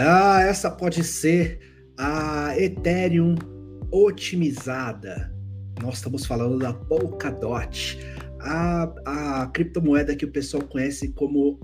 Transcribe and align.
Ah, 0.00 0.42
essa 0.42 0.70
pode 0.70 1.02
ser 1.02 1.58
a 1.98 2.56
Ethereum 2.56 3.34
otimizada. 3.90 5.34
Nós 5.82 5.94
estamos 5.94 6.24
falando 6.24 6.56
da 6.56 6.72
Polkadot, 6.72 7.98
a, 8.40 8.94
a 9.04 9.46
criptomoeda 9.48 10.14
que 10.14 10.24
o 10.24 10.30
pessoal 10.30 10.62
conhece 10.62 11.08
como 11.14 11.58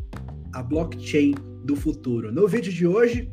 a 0.52 0.64
blockchain 0.64 1.32
do 1.64 1.76
futuro. 1.76 2.32
No 2.32 2.48
vídeo 2.48 2.72
de 2.72 2.84
hoje, 2.84 3.30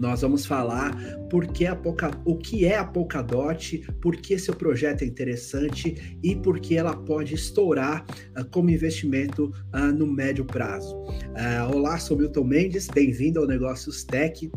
nós 0.00 0.22
vamos 0.22 0.46
falar 0.46 0.96
por 1.28 1.46
que 1.46 1.66
a 1.66 1.76
Polka, 1.76 2.10
o 2.24 2.38
que 2.38 2.64
é 2.64 2.78
a 2.78 2.84
Polkadot, 2.84 3.86
por 4.00 4.16
que 4.16 4.38
seu 4.38 4.56
projeto 4.56 5.02
é 5.02 5.04
interessante 5.04 6.18
e 6.22 6.34
por 6.34 6.58
que 6.58 6.78
ela 6.78 6.96
pode 6.96 7.34
estourar 7.34 8.06
uh, 8.38 8.44
como 8.50 8.70
investimento 8.70 9.52
uh, 9.74 9.92
no 9.92 10.06
médio 10.06 10.42
prazo. 10.44 10.96
Uh, 10.96 11.76
olá, 11.76 11.98
sou 11.98 12.16
Milton 12.16 12.44
Mendes, 12.44 12.88
bem-vindo 12.88 13.40
ao 13.40 13.46
Negócios 13.46 14.02
Tech. 14.02 14.50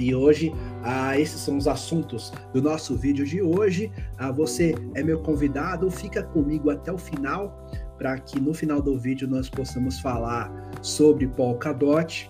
E 0.00 0.12
hoje, 0.12 0.50
ah, 0.82 1.16
esses 1.20 1.40
são 1.40 1.56
os 1.56 1.68
assuntos 1.68 2.32
do 2.52 2.60
nosso 2.60 2.96
vídeo 2.96 3.24
de 3.24 3.40
hoje. 3.40 3.92
Ah, 4.18 4.32
você 4.32 4.74
é 4.96 5.04
meu 5.04 5.20
convidado, 5.20 5.88
fica 5.88 6.20
comigo 6.20 6.68
até 6.68 6.90
o 6.90 6.98
final, 6.98 7.70
para 7.96 8.18
que 8.18 8.40
no 8.40 8.52
final 8.52 8.82
do 8.82 8.98
vídeo 8.98 9.28
nós 9.28 9.48
possamos 9.48 10.00
falar 10.00 10.50
sobre 10.82 11.28
Polkadot, 11.28 12.28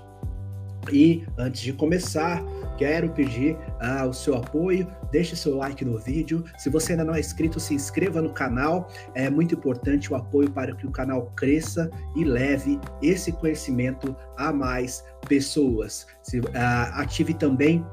e 0.93 1.24
antes 1.38 1.61
de 1.61 1.73
começar, 1.73 2.43
quero 2.77 3.11
pedir 3.11 3.56
ah, 3.80 4.06
o 4.06 4.12
seu 4.12 4.37
apoio, 4.37 4.87
deixe 5.10 5.37
seu 5.37 5.57
like 5.57 5.84
no 5.84 5.98
vídeo. 5.98 6.45
Se 6.59 6.69
você 6.69 6.93
ainda 6.93 7.05
não 7.05 7.15
é 7.15 7.20
inscrito, 7.20 7.60
se 7.60 7.74
inscreva 7.74 8.20
no 8.20 8.33
canal. 8.33 8.88
É 9.15 9.30
muito 9.30 9.55
importante 9.55 10.12
o 10.12 10.16
apoio 10.16 10.51
para 10.51 10.74
que 10.74 10.87
o 10.87 10.91
canal 10.91 11.33
cresça 11.37 11.91
e 12.16 12.24
leve 12.24 12.80
esse 13.02 13.33
conhecimento 13.33 14.15
a 14.37 14.52
mais 14.52 15.05
pessoas. 15.29 16.07
Se, 16.23 16.40
ah, 16.55 17.01
ative 17.01 17.35
também 17.35 17.85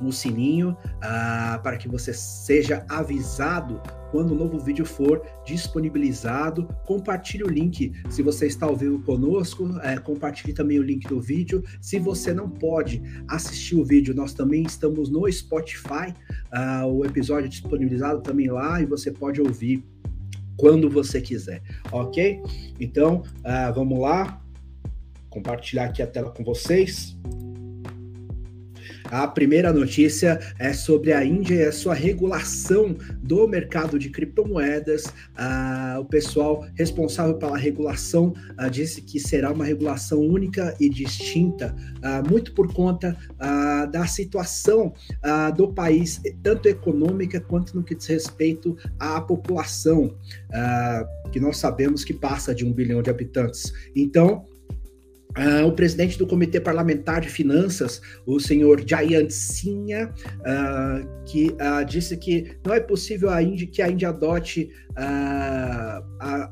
o 0.00 0.12
sininho 0.12 0.76
ah, 1.02 1.58
para 1.62 1.76
que 1.76 1.88
você 1.88 2.12
seja 2.12 2.84
avisado 2.88 3.80
quando 4.10 4.30
o 4.30 4.34
um 4.34 4.38
novo 4.38 4.58
vídeo 4.58 4.84
for 4.84 5.22
disponibilizado. 5.44 6.68
Compartilhe 6.86 7.44
o 7.44 7.48
link 7.48 7.92
se 8.08 8.22
você 8.22 8.46
está 8.46 8.66
ao 8.66 8.76
vivo 8.76 9.02
conosco, 9.02 9.68
é, 9.82 9.98
compartilhe 9.98 10.52
também 10.52 10.78
o 10.78 10.82
link 10.82 11.06
do 11.08 11.20
vídeo. 11.20 11.62
Se 11.80 11.98
você 11.98 12.32
não 12.32 12.48
pode 12.48 13.02
assistir 13.28 13.76
o 13.76 13.84
vídeo, 13.84 14.14
nós 14.14 14.32
também 14.32 14.62
estamos 14.62 15.10
no 15.10 15.30
Spotify, 15.30 16.14
uh, 16.52 16.86
o 16.86 17.04
episódio 17.04 17.46
é 17.46 17.48
disponibilizado 17.48 18.20
também 18.20 18.48
lá 18.48 18.80
e 18.80 18.86
você 18.86 19.10
pode 19.10 19.40
ouvir 19.40 19.84
quando 20.56 20.88
você 20.88 21.20
quiser, 21.20 21.62
ok? 21.92 22.42
Então, 22.80 23.22
uh, 23.40 23.74
vamos 23.74 24.00
lá, 24.00 24.42
compartilhar 25.28 25.84
aqui 25.84 26.00
a 26.02 26.06
tela 26.06 26.30
com 26.30 26.42
vocês. 26.42 27.16
A 29.10 29.28
primeira 29.28 29.72
notícia 29.72 30.40
é 30.58 30.72
sobre 30.72 31.12
a 31.12 31.24
Índia 31.24 31.54
e 31.54 31.64
a 31.64 31.72
sua 31.72 31.94
regulação 31.94 32.96
do 33.22 33.46
mercado 33.46 33.98
de 33.98 34.10
criptomoedas. 34.10 35.04
Ah, 35.36 35.98
o 36.00 36.04
pessoal 36.04 36.66
responsável 36.74 37.34
pela 37.34 37.56
regulação 37.56 38.34
ah, 38.56 38.68
disse 38.68 39.00
que 39.00 39.20
será 39.20 39.52
uma 39.52 39.64
regulação 39.64 40.20
única 40.20 40.74
e 40.80 40.88
distinta, 40.88 41.74
ah, 42.02 42.22
muito 42.28 42.52
por 42.52 42.72
conta 42.72 43.16
ah, 43.38 43.86
da 43.86 44.06
situação 44.06 44.92
ah, 45.22 45.50
do 45.50 45.72
país, 45.72 46.20
tanto 46.42 46.68
econômica 46.68 47.40
quanto 47.40 47.76
no 47.76 47.84
que 47.84 47.94
diz 47.94 48.06
respeito 48.06 48.76
à 48.98 49.20
população, 49.20 50.14
ah, 50.52 51.06
que 51.32 51.38
nós 51.38 51.58
sabemos 51.58 52.04
que 52.04 52.12
passa 52.12 52.54
de 52.54 52.64
um 52.64 52.72
bilhão 52.72 53.02
de 53.02 53.10
habitantes. 53.10 53.72
Então, 53.94 54.44
Uh, 55.36 55.66
o 55.66 55.72
presidente 55.72 56.16
do 56.16 56.26
Comitê 56.26 56.58
Parlamentar 56.58 57.20
de 57.20 57.28
Finanças, 57.28 58.00
o 58.24 58.40
senhor 58.40 58.82
Jayant 58.86 59.28
Sinha, 59.28 60.10
uh, 60.40 61.24
que 61.26 61.48
uh, 61.50 61.84
disse 61.84 62.16
que 62.16 62.56
não 62.64 62.72
é 62.72 62.80
possível 62.80 63.28
a 63.28 63.36
que 63.70 63.82
a 63.82 63.90
Índia 63.90 64.08
adote 64.08 64.70
a, 64.96 66.02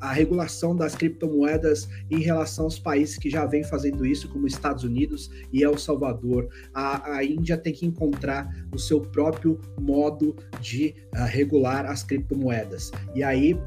a, 0.02 0.12
regulação 0.12 0.76
das 0.76 0.94
criptomoedas 0.94 1.88
em 2.10 2.18
relação 2.18 2.66
aos 2.66 2.78
países 2.78 3.16
que 3.16 3.30
já 3.30 3.46
vêm 3.46 3.64
fazendo 3.64 4.04
isso, 4.04 4.28
como 4.28 4.46
Estados 4.46 4.84
Unidos 4.84 5.30
e 5.50 5.62
El 5.62 5.78
Salvador. 5.78 6.50
A, 6.74 7.16
a 7.16 7.24
Índia 7.24 7.56
tem 7.56 7.72
que 7.72 7.86
encontrar 7.86 8.46
o 8.70 8.78
seu 8.78 9.00
próprio 9.00 9.58
modo 9.80 10.36
de 10.60 10.94
regular 11.14 11.86
as 11.86 12.02
criptomoedas. 12.02 12.92
E 13.14 13.22
aí, 13.22 13.58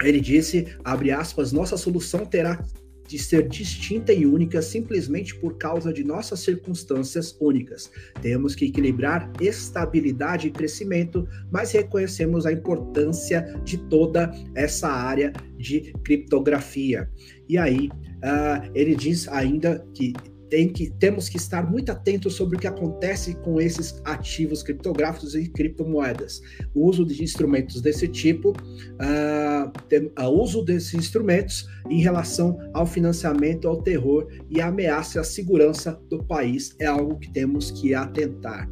ele 0.00 0.20
disse, 0.20 0.68
abre 0.84 1.10
aspas, 1.10 1.50
nossa 1.50 1.76
solução 1.76 2.24
terá 2.24 2.62
de 3.06 3.18
ser 3.18 3.48
distinta 3.48 4.12
e 4.12 4.26
única 4.26 4.60
simplesmente 4.62 5.34
por 5.34 5.56
causa 5.56 5.92
de 5.92 6.04
nossas 6.04 6.40
circunstâncias 6.40 7.36
únicas. 7.40 7.90
Temos 8.20 8.54
que 8.54 8.66
equilibrar 8.66 9.30
estabilidade 9.40 10.48
e 10.48 10.50
crescimento, 10.50 11.26
mas 11.50 11.72
reconhecemos 11.72 12.46
a 12.46 12.52
importância 12.52 13.42
de 13.64 13.78
toda 13.78 14.30
essa 14.54 14.88
área 14.88 15.32
de 15.56 15.92
criptografia. 16.04 17.10
E 17.48 17.56
aí, 17.58 17.88
uh, 17.88 18.70
ele 18.74 18.94
diz 18.94 19.28
ainda 19.28 19.86
que 19.94 20.12
tem 20.48 20.68
que, 20.68 20.90
temos 20.98 21.28
que 21.28 21.36
estar 21.36 21.68
muito 21.68 21.90
atentos 21.90 22.34
sobre 22.34 22.56
o 22.56 22.60
que 22.60 22.66
acontece 22.66 23.34
com 23.36 23.60
esses 23.60 24.00
ativos 24.04 24.62
criptográficos 24.62 25.34
e 25.34 25.48
criptomoedas. 25.48 26.40
O 26.74 26.86
uso 26.86 27.04
de 27.04 27.22
instrumentos 27.22 27.80
desse 27.80 28.08
tipo, 28.08 28.50
uh, 28.50 29.72
tem, 29.88 30.06
uh, 30.18 30.28
uso 30.28 30.64
desses 30.64 30.94
instrumentos 30.94 31.68
em 31.90 32.00
relação 32.00 32.58
ao 32.72 32.86
financiamento, 32.86 33.68
ao 33.68 33.82
terror 33.82 34.28
e 34.48 34.60
ameaça 34.60 35.20
à 35.20 35.24
segurança 35.24 36.00
do 36.08 36.22
país 36.24 36.74
é 36.78 36.86
algo 36.86 37.18
que 37.18 37.30
temos 37.30 37.70
que 37.70 37.94
atentar, 37.94 38.68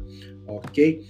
ok? 0.47 1.01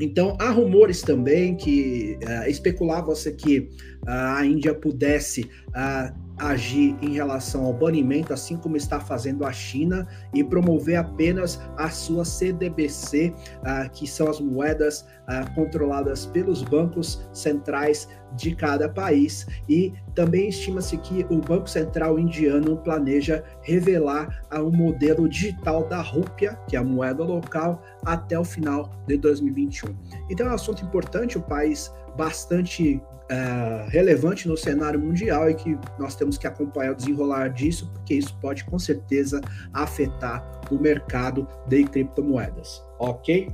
Então, 0.00 0.36
há 0.40 0.50
rumores 0.50 1.02
também 1.02 1.54
que 1.56 2.18
uh, 2.24 2.48
especulavam-se 2.48 3.32
que 3.32 3.68
a 4.06 4.44
Índia 4.44 4.74
pudesse 4.74 5.42
uh, 5.68 6.23
agir 6.38 6.96
em 7.00 7.12
relação 7.12 7.64
ao 7.64 7.72
banimento, 7.72 8.32
assim 8.32 8.56
como 8.56 8.76
está 8.76 9.00
fazendo 9.00 9.44
a 9.44 9.52
China, 9.52 10.06
e 10.32 10.42
promover 10.42 10.96
apenas 10.96 11.60
a 11.76 11.88
sua 11.88 12.24
CDBC, 12.24 13.32
uh, 13.58 13.90
que 13.90 14.06
são 14.06 14.28
as 14.28 14.40
moedas 14.40 15.02
uh, 15.28 15.54
controladas 15.54 16.26
pelos 16.26 16.62
bancos 16.62 17.22
centrais 17.32 18.08
de 18.36 18.54
cada 18.54 18.88
país. 18.88 19.46
E 19.68 19.92
também 20.14 20.48
estima-se 20.48 20.96
que 20.98 21.24
o 21.30 21.40
Banco 21.40 21.68
Central 21.68 22.18
indiano 22.18 22.76
planeja 22.78 23.44
revelar 23.62 24.44
um 24.52 24.70
modelo 24.70 25.28
digital 25.28 25.86
da 25.88 26.00
rúpia, 26.00 26.58
que 26.68 26.76
é 26.76 26.78
a 26.78 26.84
moeda 26.84 27.22
local, 27.22 27.82
até 28.04 28.38
o 28.38 28.44
final 28.44 28.90
de 29.06 29.16
2021. 29.16 29.94
Então 30.30 30.46
é 30.46 30.50
um 30.50 30.54
assunto 30.54 30.84
importante, 30.84 31.38
o 31.38 31.42
país 31.42 31.92
bastante 32.16 33.00
é, 33.34 33.86
relevante 33.88 34.46
no 34.46 34.56
cenário 34.56 35.00
mundial 35.00 35.50
e 35.50 35.54
que 35.54 35.76
nós 35.98 36.14
temos 36.14 36.38
que 36.38 36.46
acompanhar 36.46 36.92
o 36.92 36.94
desenrolar 36.94 37.48
disso, 37.48 37.90
porque 37.92 38.14
isso 38.14 38.36
pode 38.40 38.64
com 38.64 38.78
certeza 38.78 39.40
afetar 39.72 40.60
o 40.70 40.78
mercado 40.78 41.46
de 41.68 41.84
criptomoedas. 41.84 42.80
Ok? 42.98 43.48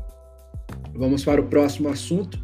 Vamos 0.95 1.25
para 1.25 1.41
o 1.41 1.47
próximo 1.47 1.89
assunto. 1.89 2.39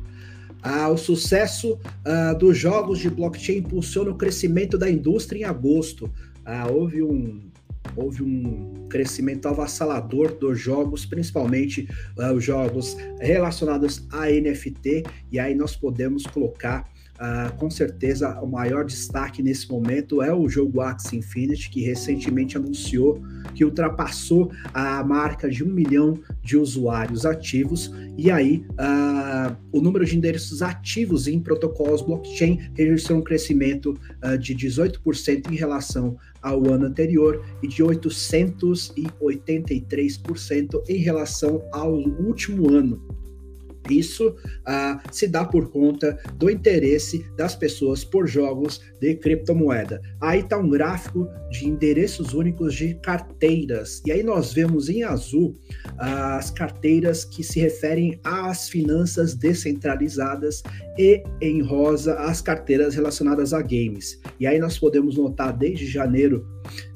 Ah, 0.62 0.88
o 0.88 0.96
sucesso 0.96 1.78
ah, 2.04 2.32
dos 2.32 2.56
jogos 2.56 2.98
de 3.00 3.10
blockchain 3.10 3.58
impulsiona 3.58 4.10
o 4.10 4.16
crescimento 4.16 4.78
da 4.78 4.90
indústria 4.90 5.40
em 5.40 5.44
agosto. 5.44 6.10
Ah, 6.44 6.66
houve 6.70 7.02
um, 7.02 7.50
houve 7.94 8.22
um 8.22 8.86
crescimento 8.88 9.46
avassalador 9.46 10.34
dos 10.34 10.58
jogos, 10.58 11.04
principalmente 11.04 11.88
uh, 12.16 12.32
os 12.32 12.42
jogos 12.42 12.96
relacionados 13.20 14.06
a 14.10 14.26
NFT, 14.26 15.04
e 15.30 15.38
aí 15.38 15.54
nós 15.54 15.76
podemos 15.76 16.24
colocar 16.26 16.88
Uh, 17.16 17.56
com 17.56 17.70
certeza, 17.70 18.38
o 18.40 18.46
maior 18.46 18.84
destaque 18.84 19.42
nesse 19.42 19.70
momento 19.70 20.20
é 20.22 20.34
o 20.34 20.46
jogo 20.48 20.82
Axie 20.82 21.16
Infinity, 21.16 21.70
que 21.70 21.80
recentemente 21.80 22.56
anunciou 22.56 23.22
que 23.54 23.64
ultrapassou 23.64 24.50
a 24.74 25.02
marca 25.02 25.48
de 25.48 25.64
um 25.64 25.68
milhão 25.68 26.12
de 26.42 26.58
usuários 26.58 27.24
ativos. 27.24 27.90
E 28.18 28.30
aí, 28.30 28.66
uh, 28.72 29.56
o 29.72 29.80
número 29.80 30.04
de 30.04 30.14
endereços 30.16 30.60
ativos 30.60 31.26
em 31.26 31.40
protocolos 31.40 32.02
blockchain 32.02 32.70
registrou 32.74 33.18
um 33.18 33.22
crescimento 33.22 33.98
uh, 34.22 34.36
de 34.38 34.54
18% 34.54 35.50
em 35.50 35.56
relação 35.56 36.18
ao 36.42 36.70
ano 36.70 36.84
anterior 36.84 37.42
e 37.62 37.68
de 37.68 37.82
883% 37.82 40.82
em 40.88 40.98
relação 40.98 41.66
ao 41.72 41.94
último 41.94 42.70
ano. 42.70 43.25
Isso 43.90 44.34
ah, 44.64 45.02
se 45.10 45.26
dá 45.26 45.44
por 45.44 45.70
conta 45.70 46.18
do 46.34 46.50
interesse 46.50 47.24
das 47.36 47.54
pessoas 47.54 48.04
por 48.04 48.26
jogos 48.26 48.80
de 49.00 49.14
criptomoeda. 49.14 50.00
Aí 50.20 50.40
está 50.40 50.58
um 50.58 50.68
gráfico 50.68 51.28
de 51.50 51.66
endereços 51.66 52.34
únicos 52.34 52.74
de 52.74 52.94
carteiras. 52.94 54.02
E 54.06 54.12
aí 54.12 54.22
nós 54.22 54.52
vemos 54.52 54.88
em 54.88 55.02
azul 55.02 55.54
ah, 55.98 56.36
as 56.36 56.50
carteiras 56.50 57.24
que 57.24 57.42
se 57.42 57.60
referem 57.60 58.18
às 58.24 58.68
finanças 58.68 59.34
descentralizadas 59.34 60.62
e 60.98 61.22
em 61.40 61.62
rosa 61.62 62.14
as 62.14 62.40
carteiras 62.40 62.94
relacionadas 62.94 63.52
a 63.52 63.60
games. 63.60 64.20
E 64.40 64.46
aí 64.46 64.58
nós 64.58 64.78
podemos 64.78 65.16
notar 65.16 65.56
desde 65.56 65.86
janeiro 65.86 66.46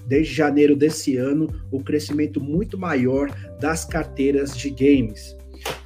desde 0.07 0.35
janeiro 0.35 0.75
desse 0.75 1.17
ano, 1.17 1.49
o 1.71 1.85
crescimento 1.85 2.41
muito 2.41 2.77
maior 2.77 3.31
das 3.61 3.85
carteiras 3.85 4.57
de 4.59 4.69
games. 4.69 5.37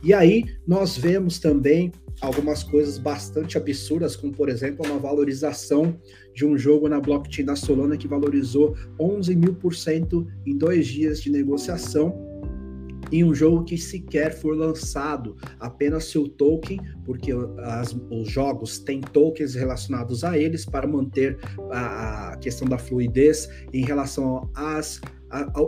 E 0.02 0.12
aí 0.12 0.44
nós 0.66 0.96
vemos 0.96 1.38
também 1.38 1.92
algumas 2.20 2.62
coisas 2.62 2.98
bastante 2.98 3.58
absurdas, 3.58 4.16
como 4.16 4.32
por 4.32 4.48
exemplo 4.48 4.86
uma 4.86 4.98
valorização 4.98 5.98
de 6.34 6.44
um 6.44 6.56
jogo 6.56 6.88
na 6.88 7.00
blockchain 7.00 7.44
da 7.44 7.56
Solana 7.56 7.96
que 7.96 8.08
valorizou 8.08 8.76
11 8.98 9.34
mil 9.36 9.54
por 9.54 9.74
cento 9.74 10.26
em 10.46 10.56
dois 10.56 10.86
dias 10.86 11.20
de 11.20 11.30
negociação 11.30 12.34
em 13.12 13.22
um 13.22 13.34
jogo 13.34 13.64
que 13.64 13.78
sequer 13.78 14.32
foi 14.34 14.56
lançado, 14.56 15.36
apenas 15.60 16.04
seu 16.04 16.28
token, 16.28 16.80
porque 17.04 17.32
as, 17.58 17.96
os 18.10 18.28
jogos 18.28 18.78
têm 18.78 19.00
tokens 19.00 19.54
relacionados 19.54 20.24
a 20.24 20.36
eles 20.38 20.64
para 20.64 20.86
manter 20.86 21.38
a, 21.70 22.32
a 22.32 22.36
questão 22.38 22.66
da 22.66 22.78
fluidez 22.78 23.48
em 23.72 23.84
relação 23.84 24.50
às 24.54 25.00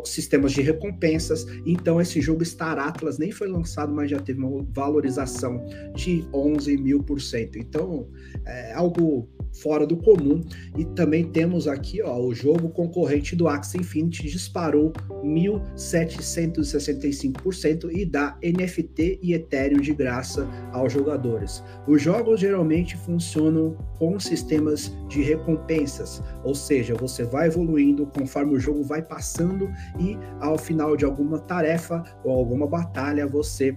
sistemas 0.05 0.53
de 0.53 0.63
recompensas. 0.63 1.47
Então, 1.65 2.01
esse 2.01 2.21
jogo 2.21 2.45
Star 2.45 2.79
Atlas 2.79 3.19
nem 3.19 3.33
foi 3.33 3.49
lançado, 3.49 3.93
mas 3.93 4.11
já 4.11 4.19
teve 4.19 4.41
uma 4.41 4.65
valorização 4.73 5.65
de 5.95 6.25
11 6.33 6.77
mil 6.77 7.03
por 7.03 7.21
cento. 7.21 7.59
Então, 7.59 8.09
é 8.45 8.73
algo 8.75 9.29
fora 9.63 9.87
do 9.87 9.97
comum. 9.97 10.43
E 10.77 10.85
também 10.85 11.25
temos 11.25 11.67
aqui 11.67 12.03
ó, 12.03 12.21
o 12.21 12.35
jogo 12.35 12.69
concorrente 12.69 13.35
do 13.35 13.49
Axie 13.49 13.79
Infinity 13.79 14.29
disparou 14.29 14.93
1.765% 15.25 17.91
e 17.93 18.05
dá 18.05 18.39
NFT 18.43 19.21
e 19.23 19.33
Ethereum 19.35 19.81
de 19.81 19.95
graça 19.95 20.47
aos 20.73 20.93
jogadores. 20.93 21.63
Os 21.87 22.03
jogos 22.03 22.41
geralmente 22.41 22.99
funcionam 22.99 23.79
com 23.99 24.21
sistemas 24.21 24.93
de 25.09 25.23
recompensas, 25.23 26.23
ou 26.45 26.55
seja, 26.55 26.95
você 26.95 27.25
vai 27.25 27.47
evoluindo 27.47 28.05
conforme 28.07 28.55
o 28.55 28.61
jogo 28.61 28.83
vai 28.83 29.01
passando 29.03 29.56
e 29.99 30.19
ao 30.41 30.59
final 30.59 30.97
de 30.97 31.05
alguma 31.05 31.39
tarefa 31.39 32.03
ou 32.25 32.33
alguma 32.33 32.67
batalha 32.67 33.27
você 33.27 33.77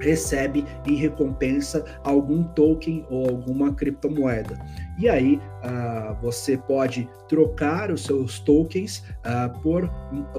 recebe 0.00 0.64
em 0.86 0.94
recompensa 0.94 1.84
algum 2.04 2.44
token 2.44 3.06
ou 3.10 3.28
alguma 3.28 3.72
criptomoeda. 3.74 4.58
E 4.98 5.08
aí 5.08 5.36
uh, 5.36 6.16
você 6.20 6.56
pode 6.56 7.08
trocar 7.28 7.90
os 7.90 8.04
seus 8.04 8.38
tokens 8.40 9.04
uh, 9.24 9.58
por, 9.60 9.88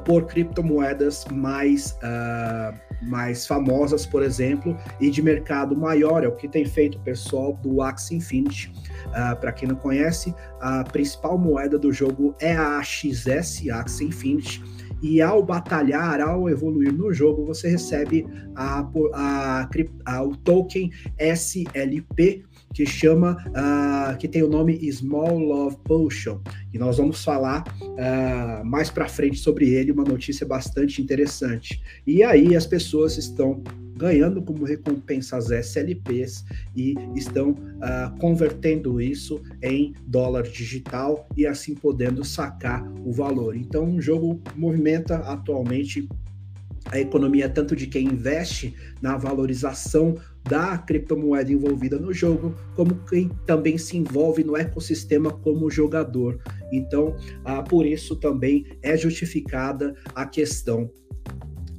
por 0.06 0.26
criptomoedas 0.26 1.26
mais, 1.32 1.98
uh, 2.04 2.78
mais 3.02 3.46
famosas, 3.46 4.06
por 4.06 4.24
exemplo, 4.24 4.78
e 5.00 5.10
de 5.10 5.22
mercado 5.22 5.76
maior, 5.76 6.24
é 6.24 6.28
o 6.28 6.36
que 6.36 6.48
tem 6.48 6.66
feito 6.66 6.98
o 6.98 7.02
pessoal 7.02 7.54
do 7.54 7.82
Axie 7.82 8.16
Infinity. 8.16 8.72
Para 9.40 9.52
quem 9.52 9.70
não 9.70 9.76
conhece, 9.76 10.34
a 10.60 10.84
principal 10.84 11.38
moeda 11.38 11.78
do 11.78 11.92
jogo 11.92 12.36
é 12.40 12.56
a 12.56 12.80
AXS, 12.80 13.70
Axie 13.70 14.06
Infinity 14.06 14.64
e 15.02 15.22
ao 15.22 15.44
batalhar, 15.44 16.20
ao 16.22 16.50
evoluir 16.50 16.92
no 16.92 17.14
jogo, 17.14 17.46
você 17.46 17.70
recebe 17.70 18.26
a, 18.56 18.88
a, 19.14 19.70
a 20.06 20.24
o 20.24 20.36
token 20.36 20.90
SLP, 21.20 22.44
que 22.78 22.86
chama, 22.86 23.44
uh, 23.48 24.16
que 24.20 24.28
tem 24.28 24.44
o 24.44 24.48
nome 24.48 24.80
Small 24.92 25.40
Love 25.40 25.78
Potion. 25.84 26.40
E 26.72 26.78
nós 26.78 26.98
vamos 26.98 27.24
falar 27.24 27.64
uh, 27.82 28.64
mais 28.64 28.92
para 28.92 29.10
frente 29.10 29.40
sobre 29.40 29.68
ele, 29.74 29.92
uma 29.92 30.04
notícia 30.04 30.46
bastante 30.46 31.02
interessante. 31.02 31.82
E 32.06 32.22
aí 32.22 32.56
as 32.56 32.68
pessoas 32.68 33.18
estão 33.18 33.64
ganhando 33.96 34.44
como 34.44 34.64
recompensa 34.64 35.38
as 35.38 35.50
SLPs 35.50 36.46
e 36.76 36.94
estão 37.16 37.50
uh, 37.50 38.16
convertendo 38.20 39.02
isso 39.02 39.42
em 39.64 39.96
dólar 40.06 40.44
digital 40.44 41.28
e 41.36 41.48
assim 41.48 41.74
podendo 41.74 42.24
sacar 42.24 42.88
o 43.04 43.12
valor. 43.12 43.56
Então, 43.56 43.96
o 43.96 44.00
jogo 44.00 44.40
movimenta 44.56 45.16
atualmente 45.16 46.08
a 46.92 47.00
economia 47.00 47.50
tanto 47.50 47.76
de 47.76 47.88
quem 47.88 48.06
investe 48.06 48.74
na 49.02 49.18
valorização 49.18 50.16
da 50.48 50.78
criptomoeda 50.78 51.52
envolvida 51.52 52.00
no 52.00 52.14
jogo, 52.14 52.56
como 52.76 52.96
quem 53.10 53.30
também 53.46 53.78
se 53.78 53.98
envolve 53.98 54.44
no 54.44 54.56
ecossistema 54.56 55.32
como 55.32 55.70
jogador. 55.70 56.40
Então, 56.72 57.16
ah, 57.44 57.62
por 57.62 57.86
isso 57.86 58.16
também 58.16 58.66
é 58.82 58.96
justificada 58.98 59.96
a 60.16 60.26
questão 60.26 60.90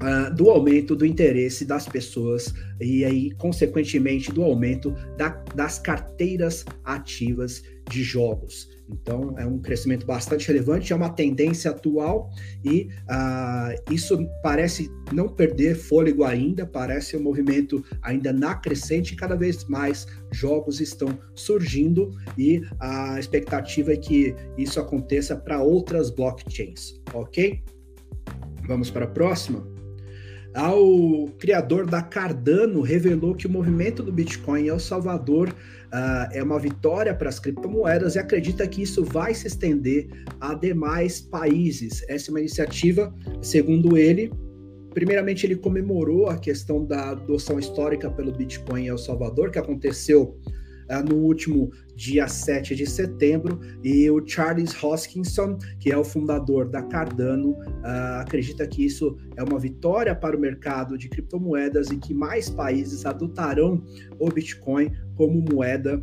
Uh, 0.00 0.32
do 0.32 0.48
aumento 0.48 0.94
do 0.94 1.04
interesse 1.04 1.64
das 1.64 1.88
pessoas 1.88 2.54
e 2.80 3.04
aí, 3.04 3.32
consequentemente, 3.32 4.30
do 4.30 4.44
aumento 4.44 4.94
da, 5.16 5.30
das 5.56 5.80
carteiras 5.80 6.64
ativas 6.84 7.64
de 7.90 8.02
jogos. 8.04 8.68
Então, 8.90 9.34
é 9.38 9.44
um 9.44 9.58
crescimento 9.58 10.06
bastante 10.06 10.46
relevante, 10.48 10.92
é 10.92 10.96
uma 10.96 11.10
tendência 11.10 11.70
atual 11.70 12.30
e 12.64 12.88
uh, 13.04 13.92
isso 13.92 14.26
parece 14.42 14.90
não 15.12 15.28
perder 15.28 15.76
fôlego 15.76 16.24
ainda, 16.24 16.66
parece 16.66 17.16
um 17.16 17.22
movimento 17.22 17.84
ainda 18.02 18.32
na 18.32 18.54
crescente, 18.54 19.14
cada 19.14 19.34
vez 19.34 19.64
mais 19.68 20.06
jogos 20.32 20.80
estão 20.80 21.18
surgindo 21.34 22.10
e 22.36 22.62
a 22.80 23.18
expectativa 23.18 23.92
é 23.92 23.96
que 23.96 24.34
isso 24.56 24.80
aconteça 24.80 25.36
para 25.36 25.62
outras 25.62 26.10
blockchains, 26.10 26.94
ok? 27.12 27.62
Vamos 28.66 28.90
para 28.90 29.04
a 29.04 29.08
próxima? 29.08 29.77
Ao 30.54 31.28
criador 31.38 31.86
da 31.86 32.02
Cardano 32.02 32.80
revelou 32.80 33.34
que 33.34 33.46
o 33.46 33.50
movimento 33.50 34.02
do 34.02 34.12
Bitcoin 34.12 34.62
em 34.62 34.68
El 34.68 34.78
Salvador 34.78 35.48
uh, 35.48 36.32
é 36.32 36.42
uma 36.42 36.58
vitória 36.58 37.14
para 37.14 37.28
as 37.28 37.38
criptomoedas 37.38 38.14
e 38.14 38.18
acredita 38.18 38.66
que 38.66 38.82
isso 38.82 39.04
vai 39.04 39.34
se 39.34 39.46
estender 39.46 40.08
a 40.40 40.54
demais 40.54 41.20
países. 41.20 42.04
Essa 42.08 42.30
é 42.30 42.32
uma 42.32 42.40
iniciativa, 42.40 43.14
segundo 43.42 43.96
ele, 43.96 44.32
primeiramente 44.94 45.46
ele 45.46 45.56
comemorou 45.56 46.28
a 46.28 46.38
questão 46.38 46.84
da 46.84 47.10
adoção 47.10 47.58
histórica 47.58 48.10
pelo 48.10 48.32
Bitcoin 48.32 48.84
em 48.84 48.88
El 48.88 48.98
Salvador, 48.98 49.50
que 49.50 49.58
aconteceu 49.58 50.36
no 51.02 51.16
último 51.16 51.70
dia 51.94 52.28
7 52.28 52.74
de 52.76 52.86
setembro, 52.86 53.60
e 53.82 54.08
o 54.10 54.24
Charles 54.26 54.72
Hoskinson, 54.82 55.58
que 55.80 55.90
é 55.90 55.96
o 55.96 56.04
fundador 56.04 56.68
da 56.68 56.82
Cardano, 56.82 57.50
uh, 57.50 58.20
acredita 58.20 58.66
que 58.66 58.84
isso 58.84 59.16
é 59.36 59.42
uma 59.42 59.58
vitória 59.58 60.14
para 60.14 60.36
o 60.36 60.40
mercado 60.40 60.96
de 60.96 61.08
criptomoedas 61.08 61.90
e 61.90 61.96
que 61.96 62.14
mais 62.14 62.48
países 62.48 63.04
adotarão 63.04 63.82
o 64.18 64.30
Bitcoin 64.30 64.92
como 65.16 65.44
moeda 65.52 66.02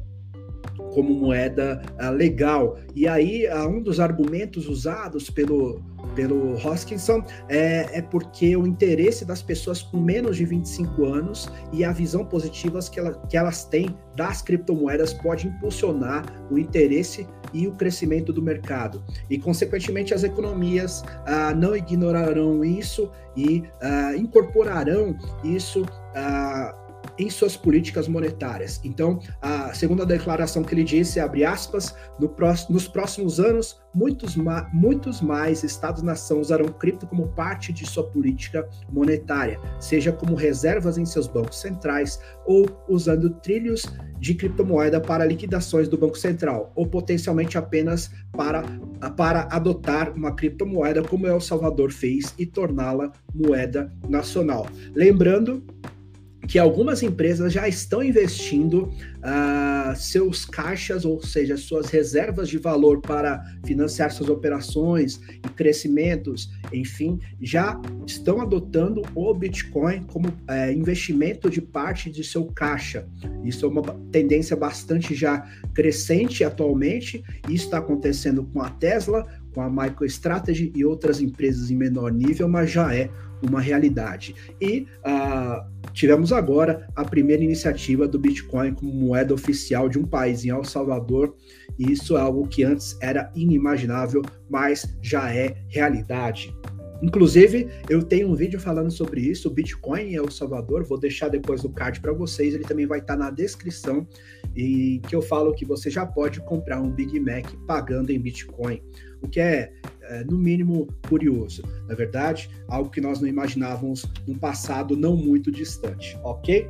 como 0.93 1.13
moeda 1.13 1.81
uh, 2.01 2.11
legal. 2.11 2.77
E 2.95 3.07
aí, 3.07 3.45
um 3.67 3.81
dos 3.81 3.99
argumentos 3.99 4.67
usados 4.67 5.29
pelo 5.29 5.81
pelo 6.15 6.53
Hoskinson 6.53 7.23
é, 7.49 7.99
é 7.99 8.01
porque 8.01 8.55
o 8.55 8.65
interesse 8.65 9.25
das 9.25 9.41
pessoas 9.41 9.81
com 9.81 9.97
menos 9.97 10.37
de 10.37 10.45
25 10.45 11.05
anos 11.05 11.49
e 11.71 11.83
a 11.83 11.91
visão 11.91 12.25
positiva 12.25 12.79
que, 12.89 12.99
ela, 12.99 13.13
que 13.29 13.37
elas 13.37 13.65
têm 13.65 13.95
das 14.15 14.41
criptomoedas 14.41 15.13
pode 15.13 15.47
impulsionar 15.47 16.25
o 16.49 16.57
interesse 16.57 17.27
e 17.53 17.67
o 17.67 17.71
crescimento 17.71 18.33
do 18.33 18.41
mercado. 18.41 19.03
E, 19.29 19.37
consequentemente, 19.37 20.13
as 20.13 20.23
economias 20.23 21.03
ah, 21.25 21.53
não 21.53 21.75
ignorarão 21.75 22.63
isso 22.63 23.11
e 23.35 23.63
ah, 23.81 24.15
incorporarão 24.15 25.15
isso. 25.43 25.85
Ah, 26.15 26.75
em 27.17 27.29
suas 27.29 27.55
políticas 27.55 28.07
monetárias. 28.07 28.79
Então, 28.83 29.19
a 29.41 29.73
segunda 29.73 30.05
declaração 30.05 30.63
que 30.63 30.73
ele 30.73 30.83
disse, 30.83 31.19
abre 31.19 31.43
aspas, 31.43 31.95
no 32.19 32.29
próximo, 32.29 32.73
nos 32.73 32.87
próximos 32.87 33.39
anos, 33.39 33.79
muitos, 33.93 34.35
ma 34.35 34.69
muitos 34.73 35.21
mais 35.21 35.63
Estados-nação 35.63 36.41
usarão 36.41 36.67
cripto 36.67 37.07
como 37.07 37.29
parte 37.29 37.71
de 37.71 37.85
sua 37.85 38.03
política 38.03 38.67
monetária, 38.91 39.59
seja 39.79 40.11
como 40.11 40.35
reservas 40.35 40.97
em 40.97 41.05
seus 41.05 41.27
bancos 41.27 41.59
centrais 41.59 42.19
ou 42.45 42.65
usando 42.89 43.29
trilhos 43.41 43.85
de 44.19 44.33
criptomoeda 44.33 44.99
para 44.99 45.25
liquidações 45.25 45.87
do 45.87 45.97
Banco 45.97 46.17
Central, 46.17 46.71
ou 46.75 46.87
potencialmente 46.87 47.57
apenas 47.57 48.11
para, 48.31 48.63
para 49.15 49.47
adotar 49.51 50.11
uma 50.13 50.35
criptomoeda 50.35 51.01
como 51.03 51.27
El 51.27 51.39
Salvador 51.39 51.91
fez 51.91 52.33
e 52.37 52.45
torná-la 52.45 53.11
moeda 53.33 53.91
nacional. 54.09 54.67
Lembrando 54.93 55.63
que 56.47 56.59
algumas 56.59 57.01
empresas 57.01 57.51
já 57.51 57.67
estão 57.67 58.03
investindo 58.03 58.83
uh, 58.83 59.95
seus 59.95 60.45
caixas, 60.45 61.05
ou 61.05 61.21
seja, 61.21 61.57
suas 61.57 61.87
reservas 61.87 62.49
de 62.49 62.57
valor 62.57 63.01
para 63.01 63.43
financiar 63.65 64.11
suas 64.11 64.29
operações 64.29 65.19
e 65.43 65.49
crescimentos, 65.49 66.51
enfim, 66.71 67.19
já 67.41 67.79
estão 68.05 68.41
adotando 68.41 69.01
o 69.15 69.33
Bitcoin 69.33 70.03
como 70.03 70.29
uh, 70.29 70.71
investimento 70.73 71.49
de 71.49 71.61
parte 71.61 72.11
de 72.11 72.23
seu 72.23 72.45
caixa. 72.45 73.07
Isso 73.43 73.65
é 73.65 73.69
uma 73.69 73.81
tendência 74.11 74.55
bastante 74.55 75.15
já 75.15 75.47
crescente 75.73 76.43
atualmente. 76.43 77.23
Isso 77.49 77.65
está 77.65 77.79
acontecendo 77.79 78.43
com 78.43 78.61
a 78.61 78.69
Tesla, 78.69 79.25
com 79.53 79.61
a 79.61 79.69
MicroStrategy 79.69 80.71
e 80.75 80.83
outras 80.83 81.21
empresas 81.21 81.71
em 81.71 81.75
menor 81.75 82.11
nível, 82.11 82.47
mas 82.47 82.69
já 82.69 82.93
é 82.93 83.09
uma 83.41 83.59
realidade. 83.59 84.35
E 84.61 84.87
uh, 85.05 85.91
tivemos 85.93 86.31
agora 86.31 86.87
a 86.95 87.03
primeira 87.03 87.43
iniciativa 87.43 88.07
do 88.07 88.19
Bitcoin 88.19 88.73
como 88.73 88.91
moeda 88.91 89.33
oficial 89.33 89.89
de 89.89 89.97
um 89.97 90.05
país 90.05 90.45
em 90.45 90.49
El 90.49 90.63
Salvador, 90.63 91.35
e 91.77 91.91
isso 91.91 92.17
é 92.17 92.21
algo 92.21 92.47
que 92.47 92.63
antes 92.63 92.97
era 93.01 93.31
inimaginável, 93.35 94.21
mas 94.49 94.95
já 95.01 95.33
é 95.33 95.55
realidade. 95.67 96.53
Inclusive, 97.01 97.67
eu 97.89 98.01
tenho 98.01 98.29
um 98.29 98.35
vídeo 98.35 98.59
falando 98.59 98.89
sobre 98.89 99.21
isso, 99.21 99.49
Bitcoin 99.49 100.01
em 100.01 100.15
El 100.15 100.31
Salvador, 100.31 100.85
vou 100.85 100.97
deixar 100.97 101.27
depois 101.27 101.61
no 101.61 101.69
card 101.69 101.99
para 101.99 102.13
vocês, 102.13 102.53
ele 102.53 102.63
também 102.63 102.85
vai 102.85 102.99
estar 102.99 103.17
tá 103.17 103.19
na 103.19 103.29
descrição, 103.29 104.07
e 104.55 105.01
que 105.07 105.15
eu 105.15 105.21
falo 105.21 105.53
que 105.53 105.65
você 105.65 105.89
já 105.89 106.05
pode 106.05 106.39
comprar 106.41 106.81
um 106.81 106.89
Big 106.89 107.19
Mac 107.19 107.45
pagando 107.67 108.11
em 108.11 108.19
Bitcoin, 108.19 108.81
o 109.21 109.27
que 109.27 109.39
é 109.39 109.73
no 110.25 110.37
mínimo 110.37 110.87
curioso, 111.07 111.61
na 111.87 111.93
é 111.93 111.95
verdade, 111.95 112.49
algo 112.67 112.89
que 112.89 113.01
nós 113.01 113.19
não 113.19 113.27
imaginávamos 113.27 114.05
num 114.27 114.37
passado 114.37 114.95
não 114.95 115.15
muito 115.15 115.51
distante, 115.51 116.17
ok? 116.23 116.69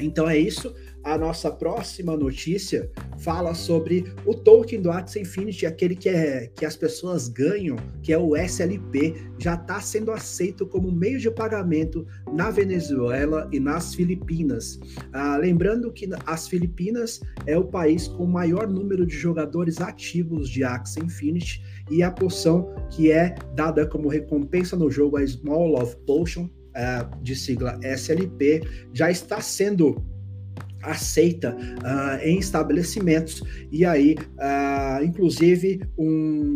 Então 0.00 0.28
é 0.28 0.38
isso. 0.38 0.74
A 1.04 1.16
nossa 1.16 1.50
próxima 1.50 2.16
notícia 2.16 2.90
fala 3.18 3.54
sobre 3.54 4.04
o 4.26 4.34
token 4.34 4.82
do 4.82 4.90
Axie 4.90 5.20
Infinity, 5.20 5.64
aquele 5.64 5.96
que, 5.96 6.08
é, 6.08 6.50
que 6.54 6.66
as 6.66 6.76
pessoas 6.76 7.28
ganham, 7.28 7.76
que 8.02 8.12
é 8.12 8.18
o 8.18 8.36
SLP, 8.36 9.14
já 9.38 9.54
está 9.54 9.80
sendo 9.80 10.10
aceito 10.10 10.66
como 10.66 10.92
meio 10.92 11.18
de 11.18 11.30
pagamento 11.30 12.06
na 12.32 12.50
Venezuela 12.50 13.48
e 13.52 13.58
nas 13.58 13.94
Filipinas. 13.94 14.78
Ah, 15.12 15.36
lembrando 15.36 15.90
que 15.92 16.08
as 16.26 16.46
Filipinas 16.46 17.20
é 17.46 17.56
o 17.56 17.64
país 17.64 18.08
com 18.08 18.24
o 18.24 18.28
maior 18.28 18.68
número 18.68 19.06
de 19.06 19.16
jogadores 19.16 19.80
ativos 19.80 20.48
de 20.48 20.62
Axie 20.62 21.00
Infinity 21.00 21.62
e 21.90 22.02
a 22.02 22.10
poção 22.10 22.74
que 22.90 23.10
é 23.10 23.34
dada 23.54 23.86
como 23.86 24.08
recompensa 24.08 24.76
no 24.76 24.90
jogo, 24.90 25.16
a 25.16 25.26
Small 25.26 25.68
Love 25.68 25.96
Potion, 26.06 26.48
ah, 26.74 27.10
de 27.22 27.34
sigla 27.34 27.78
SLP, 27.82 28.62
já 28.92 29.10
está 29.10 29.40
sendo 29.40 30.00
aceita 30.82 31.56
uh, 31.56 32.24
em 32.24 32.38
estabelecimentos. 32.38 33.42
E 33.70 33.84
aí, 33.84 34.16
uh, 34.36 35.04
inclusive, 35.04 35.80
um, 35.98 36.54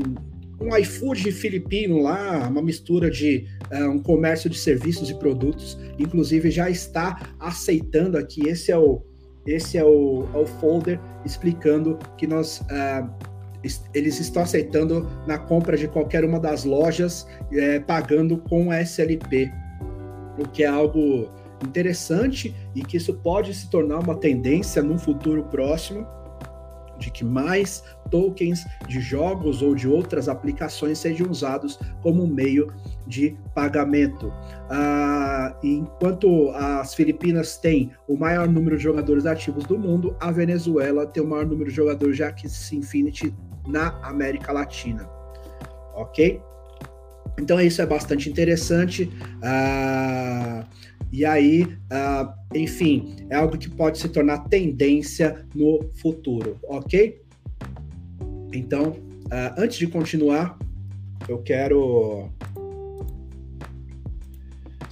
um 0.61 0.77
iFood 0.77 1.33
filipino 1.33 2.03
lá, 2.03 2.49
uma 2.49 2.63
mistura 2.63 3.11
de 3.11 3.47
uh, 3.71 3.91
um 3.91 3.99
comércio 3.99 4.49
de 4.49 4.59
serviços 4.59 5.11
e 5.11 5.15
produtos, 5.19 5.79
inclusive 5.99 6.51
já 6.51 6.71
está 6.71 7.35
aceitando 7.39 8.17
aqui, 8.17 8.49
esse 8.49 8.71
é 8.71 8.79
o, 8.79 9.03
esse 9.47 9.77
é 9.77 9.85
o, 9.85 10.29
é 10.35 10.39
o 10.39 10.47
folder 10.47 11.01
explicando 11.25 11.99
que 12.17 12.27
nós 12.27 12.63
eles 13.95 14.19
estão 14.19 14.43
aceitando 14.43 15.09
na 15.27 15.39
compra 15.39 15.77
de 15.77 15.89
qualquer 15.89 16.25
uma 16.25 16.41
das 16.41 16.65
lojas, 16.65 17.27
é, 17.53 17.81
pagando 17.81 18.39
com 18.39 18.73
SLP, 18.73 19.53
o 20.39 20.49
que 20.49 20.65
é 20.65 20.67
algo 20.67 21.31
interessante 21.65 22.55
e 22.75 22.83
que 22.83 22.97
isso 22.97 23.15
pode 23.15 23.55
se 23.55 23.71
tornar 23.71 24.01
uma 24.01 24.17
tendência 24.17 24.83
num 24.83 24.99
futuro 24.99 25.45
próximo 25.45 26.07
de 26.99 27.11
que 27.11 27.25
mais 27.25 27.83
tokens 28.11 28.65
de 28.87 29.01
jogos 29.01 29.61
ou 29.61 29.75
de 29.75 29.89
outras 29.89 30.29
aplicações 30.29 30.99
sejam 30.99 31.29
usados 31.29 31.79
como 32.01 32.27
meio 32.27 32.73
de 33.07 33.37
pagamento. 33.55 34.33
Ah, 34.71 35.57
enquanto 35.63 36.51
as 36.51 36.95
Filipinas 36.95 37.57
têm 37.57 37.91
o 38.07 38.17
maior 38.17 38.49
número 38.49 38.77
de 38.77 38.83
jogadores 38.83 39.27
ativos 39.27 39.65
do 39.65 39.79
mundo, 39.79 40.17
a 40.21 40.31
Venezuela 40.31 41.07
tem 41.07 41.23
o 41.23 41.27
maior 41.27 41.47
número 41.47 41.71
de 41.71 41.77
jogadores 41.77 42.17
de 42.17 42.23
Axie 42.23 42.77
Infinity 42.77 43.35
na 43.67 43.99
América 44.03 44.53
Latina. 44.53 45.09
Ok? 45.95 46.41
Então 47.39 47.61
isso 47.61 47.81
é 47.81 47.87
bastante 47.87 48.29
interessante. 48.29 49.11
Ah, 49.43 50.65
e 51.13 51.27
aí, 51.27 51.65
uh, 51.65 52.33
enfim, 52.55 53.17
é 53.29 53.37
algo 53.37 53.59
que 53.59 53.69
pode 53.69 53.99
se 53.99 54.09
tornar 54.09 54.49
tendência 54.49 55.45
no 55.55 55.91
futuro, 56.01 56.59
ok? 56.65 57.21
Então, 58.51 58.93
uh, 58.93 59.53
antes 59.59 59.77
de 59.77 59.87
continuar, 59.87 60.59
eu 61.29 61.43
quero 61.43 62.31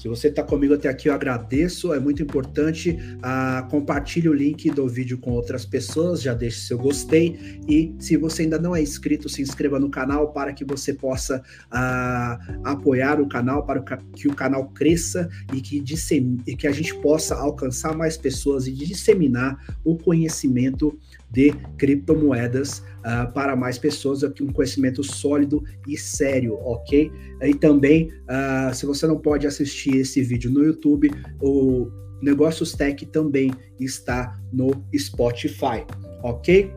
se 0.00 0.08
você 0.08 0.28
está 0.28 0.42
comigo 0.42 0.72
até 0.72 0.88
aqui, 0.88 1.10
eu 1.10 1.12
agradeço, 1.12 1.92
é 1.92 2.00
muito 2.00 2.22
importante. 2.22 2.92
Uh, 3.18 3.68
compartilhe 3.68 4.30
o 4.30 4.32
link 4.32 4.70
do 4.70 4.88
vídeo 4.88 5.18
com 5.18 5.32
outras 5.32 5.66
pessoas, 5.66 6.22
já 6.22 6.32
deixe 6.32 6.60
seu 6.60 6.78
gostei. 6.78 7.60
E 7.68 7.94
se 7.98 8.16
você 8.16 8.44
ainda 8.44 8.58
não 8.58 8.74
é 8.74 8.80
inscrito, 8.80 9.28
se 9.28 9.42
inscreva 9.42 9.78
no 9.78 9.90
canal 9.90 10.32
para 10.32 10.54
que 10.54 10.64
você 10.64 10.94
possa 10.94 11.42
uh, 11.66 12.60
apoiar 12.64 13.20
o 13.20 13.28
canal, 13.28 13.66
para 13.66 13.82
que 14.16 14.26
o 14.26 14.34
canal 14.34 14.70
cresça 14.70 15.28
e 15.52 15.60
que, 15.60 15.84
e 16.46 16.56
que 16.56 16.66
a 16.66 16.72
gente 16.72 16.94
possa 17.02 17.34
alcançar 17.34 17.94
mais 17.94 18.16
pessoas 18.16 18.66
e 18.66 18.72
disseminar 18.72 19.62
o 19.84 19.98
conhecimento 19.98 20.98
de 21.30 21.52
criptomoedas 21.78 22.80
uh, 22.98 23.32
para 23.32 23.54
mais 23.54 23.78
pessoas, 23.78 24.24
aqui 24.24 24.42
um 24.42 24.52
conhecimento 24.52 25.02
sólido 25.02 25.62
e 25.86 25.96
sério, 25.96 26.54
ok? 26.54 27.10
E 27.42 27.54
também, 27.54 28.10
uh, 28.24 28.74
se 28.74 28.84
você 28.84 29.06
não 29.06 29.18
pode 29.18 29.46
assistir 29.46 29.96
esse 29.96 30.22
vídeo 30.22 30.50
no 30.50 30.64
YouTube, 30.64 31.10
o 31.40 31.88
Negócios 32.20 32.72
Tech 32.72 33.04
também 33.06 33.50
está 33.78 34.38
no 34.52 34.70
Spotify, 34.96 35.86
ok? 36.22 36.70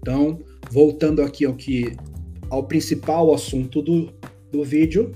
Então, 0.00 0.38
voltando 0.70 1.22
aqui 1.22 1.46
ao 1.46 1.54
que 1.54 1.96
ao 2.50 2.64
principal 2.64 3.32
assunto 3.32 3.80
do, 3.80 4.12
do 4.52 4.62
vídeo, 4.62 5.12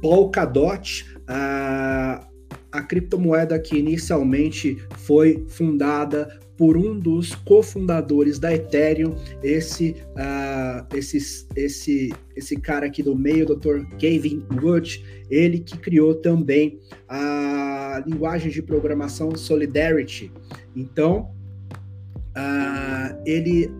Polkadot, 0.00 1.06
uh, 1.28 2.31
a 2.72 2.82
criptomoeda 2.82 3.58
que 3.58 3.76
inicialmente 3.76 4.82
foi 4.96 5.44
fundada 5.46 6.40
por 6.56 6.76
um 6.76 6.98
dos 6.98 7.34
cofundadores 7.34 8.38
da 8.38 8.54
Ethereum, 8.54 9.16
esse, 9.42 9.96
uh, 10.10 10.86
esse, 10.96 11.46
esse, 11.56 12.12
esse 12.36 12.56
cara 12.56 12.86
aqui 12.86 13.02
do 13.02 13.16
meio, 13.16 13.46
Dr. 13.46 13.80
Gavin 14.00 14.44
Wood, 14.62 15.04
ele 15.30 15.58
que 15.58 15.76
criou 15.76 16.14
também 16.14 16.78
a 17.08 18.02
linguagem 18.06 18.50
de 18.50 18.62
programação 18.62 19.34
Solidarity. 19.34 20.32
Então, 20.76 21.34
uh, 22.36 23.22
ele 23.26 23.70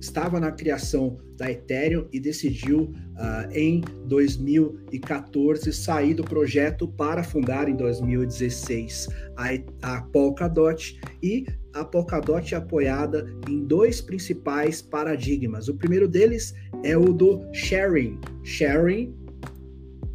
estava 0.00 0.40
na 0.40 0.50
criação 0.50 1.18
da 1.36 1.50
Ethereum 1.50 2.06
e 2.12 2.20
decidiu 2.20 2.82
uh, 2.82 3.50
em 3.52 3.80
2014 4.06 5.72
sair 5.72 6.14
do 6.14 6.24
projeto 6.24 6.86
para 6.88 7.22
fundar 7.22 7.68
em 7.68 7.76
2016 7.76 9.08
a, 9.36 9.94
a 9.94 10.02
Polkadot 10.02 11.00
e 11.22 11.46
a 11.72 11.84
Polkadot 11.84 12.54
é 12.54 12.58
apoiada 12.58 13.26
em 13.48 13.64
dois 13.64 14.00
principais 14.00 14.80
paradigmas. 14.80 15.68
O 15.68 15.74
primeiro 15.74 16.06
deles 16.06 16.54
é 16.84 16.96
o 16.96 17.12
do 17.12 17.40
sharing. 17.52 18.20
Sharing 18.42 19.24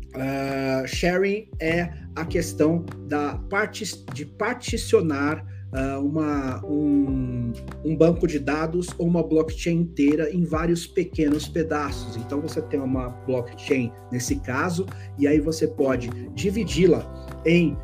Uh, 0.10 0.88
sharing 0.88 1.48
é 1.62 1.94
a 2.16 2.26
questão 2.26 2.84
da 3.08 3.36
parte 3.48 3.86
de 4.12 4.26
particionar 4.26 5.46
uh, 5.74 6.04
uma, 6.04 6.64
um, 6.66 7.52
um, 7.84 7.96
banco 7.96 8.28
de 8.28 8.40
dados 8.40 8.88
ou 8.98 9.08
uma 9.08 9.24
blockchain 9.24 9.82
inteira 9.82 10.30
em 10.32 10.44
vários 10.44 10.88
pequenos 10.88 11.48
pedaços. 11.48 12.16
Então 12.18 12.42
você 12.42 12.62
tem 12.62 12.80
uma 12.80 13.10
blockchain 13.10 13.92
nesse 14.12 14.38
caso, 14.38 14.86
e 15.18 15.28
aí 15.28 15.40
você 15.40 15.68
pode 15.68 16.10
dividi-la 16.34 17.06
em, 17.46 17.78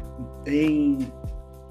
em 0.45 0.99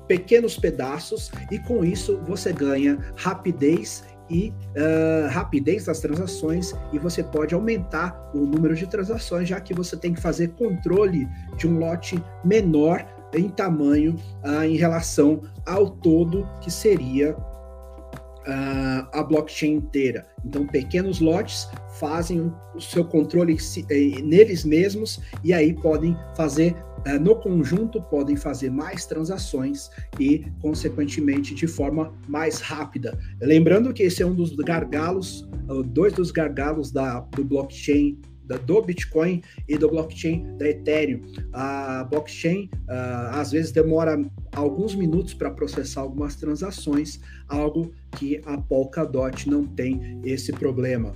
pequenos 0.06 0.58
pedaços, 0.58 1.30
e 1.50 1.58
com 1.58 1.84
isso 1.84 2.20
você 2.26 2.52
ganha 2.52 2.98
rapidez 3.16 4.04
e 4.30 4.50
uh, 4.50 5.28
rapidez 5.30 5.84
das 5.84 6.00
transações 6.00 6.72
e 6.92 6.98
você 6.98 7.22
pode 7.22 7.54
aumentar 7.54 8.30
o 8.34 8.38
número 8.38 8.74
de 8.74 8.86
transações, 8.86 9.48
já 9.48 9.60
que 9.60 9.74
você 9.74 9.96
tem 9.96 10.14
que 10.14 10.20
fazer 10.20 10.48
controle 10.52 11.28
de 11.56 11.66
um 11.66 11.78
lote 11.78 12.22
menor 12.44 13.04
em 13.36 13.48
tamanho 13.48 14.16
uh, 14.44 14.64
em 14.64 14.76
relação 14.76 15.42
ao 15.66 15.90
todo 15.90 16.46
que 16.60 16.70
seria 16.70 17.36
uh, 17.36 19.08
a 19.12 19.22
blockchain 19.22 19.74
inteira. 19.74 20.26
Então, 20.44 20.66
pequenos 20.66 21.20
lotes 21.20 21.68
fazem 21.98 22.52
o 22.74 22.80
seu 22.80 23.04
controle 23.04 23.56
eh, 23.88 24.20
neles 24.22 24.64
mesmos 24.64 25.20
e 25.42 25.52
aí 25.52 25.72
podem 25.72 26.16
fazer 26.36 26.72
uh, 27.06 27.20
no 27.20 27.36
conjunto 27.36 28.02
podem 28.02 28.36
fazer 28.36 28.70
mais 28.70 29.06
transações 29.06 29.90
e, 30.18 30.44
consequentemente, 30.60 31.54
de 31.54 31.66
forma 31.66 32.12
mais 32.28 32.60
rápida. 32.60 33.18
Lembrando 33.40 33.92
que 33.92 34.02
esse 34.02 34.22
é 34.22 34.26
um 34.26 34.34
dos 34.34 34.54
gargalos, 34.56 35.48
dois 35.86 36.12
dos 36.12 36.30
gargalos 36.30 36.90
da, 36.90 37.20
do 37.20 37.44
blockchain 37.44 38.20
do 38.66 38.82
Bitcoin 38.82 39.42
e 39.68 39.78
do 39.78 39.88
blockchain 39.88 40.56
da 40.56 40.68
Ethereum. 40.68 41.22
A 41.52 42.04
blockchain 42.04 42.70
uh, 42.88 43.30
às 43.32 43.52
vezes 43.52 43.72
demora 43.72 44.20
alguns 44.52 44.94
minutos 44.94 45.34
para 45.34 45.50
processar 45.50 46.02
algumas 46.02 46.36
transações, 46.36 47.20
algo 47.48 47.92
que 48.12 48.40
a 48.44 48.58
Polkadot 48.58 49.48
não 49.48 49.64
tem 49.64 50.20
esse 50.24 50.52
problema. 50.52 51.14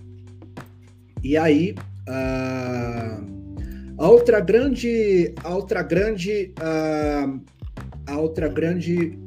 E 1.23 1.37
aí, 1.37 1.75
uh, 2.08 3.38
A 3.99 4.08
outra 4.08 4.38
grande, 4.38 5.35
a 5.42 5.52
outra 5.56 5.82
grande, 5.82 6.54
uh, 6.61 7.40
a 8.06 8.16
outra 8.16 8.47
grande, 8.47 9.18